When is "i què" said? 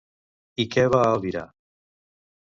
0.63-0.85